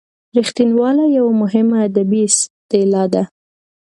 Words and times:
رغښتواله 0.35 1.03
یوه 1.17 1.31
مهمه 1.41 1.75
ادبي 1.87 2.19
اصطلاح 2.29 3.05
ده. 3.13 3.23